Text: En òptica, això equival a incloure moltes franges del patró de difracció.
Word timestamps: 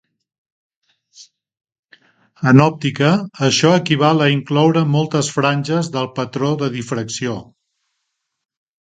En 2.53 2.63
òptica, 2.65 3.11
això 3.49 3.75
equival 3.83 4.27
a 4.29 4.33
incloure 4.39 4.85
moltes 4.97 5.33
franges 5.39 5.95
del 5.99 6.13
patró 6.21 6.53
de 6.65 6.75
difracció. 6.81 7.41